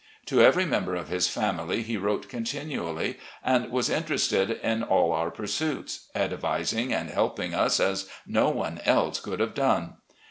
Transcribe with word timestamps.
To 0.25 0.41
every 0.41 0.65
member 0.65 0.95
of 0.95 1.09
his 1.09 1.27
family 1.27 1.83
he 1.83 1.95
wrote 1.95 2.27
continually, 2.27 3.19
and 3.43 3.69
was 3.69 3.87
interested 3.87 4.49
in 4.49 4.81
all 4.81 5.11
our 5.11 5.29
pursuits, 5.29 6.07
advising 6.15 6.91
and 6.91 7.11
helping 7.11 7.53
us 7.53 7.79
as 7.79 8.09
no 8.25 8.49
one 8.49 8.81
else 8.83 9.19
could 9.19 9.39
have 9.39 9.53
done. 9.53 9.97